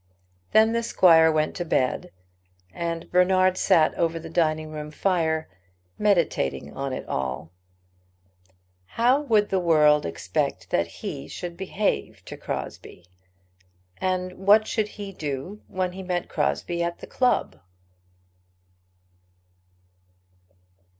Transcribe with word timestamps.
Then 0.51 0.71
the 0.71 0.81
squire 0.81 1.31
went 1.31 1.55
to 1.57 1.63
bed, 1.63 2.09
and 2.73 3.07
Bernard 3.11 3.55
sat 3.55 3.93
over 3.93 4.17
the 4.17 4.31
dining 4.31 4.71
room 4.71 4.89
fire, 4.89 5.47
meditating 5.99 6.75
on 6.75 6.91
it 6.91 7.07
all. 7.07 7.51
How 8.97 9.21
would 9.21 9.49
the 9.49 9.59
world 9.59 10.07
expect 10.07 10.71
that 10.71 10.87
he 10.87 11.27
should 11.27 11.55
behave 11.55 12.25
to 12.25 12.35
Crosbie? 12.35 13.05
and 13.97 14.31
what 14.39 14.65
should 14.65 14.87
he 14.87 15.11
do 15.11 15.61
when 15.67 15.91
he 15.91 16.01
met 16.01 16.27
Crosbie 16.29 16.81
at 16.81 16.97
the 16.97 17.05
club? 17.05 17.59